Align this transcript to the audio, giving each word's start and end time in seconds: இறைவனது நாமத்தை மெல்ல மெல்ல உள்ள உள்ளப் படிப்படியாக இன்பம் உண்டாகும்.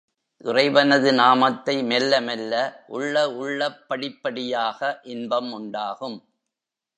இறைவனது 0.43 1.13
நாமத்தை 1.13 1.83
மெல்ல 1.83 2.21
மெல்ல 2.21 2.53
உள்ள 2.87 3.15
உள்ளப் 3.35 3.87
படிப்படியாக 3.87 4.99
இன்பம் 5.03 5.51
உண்டாகும். 5.51 6.17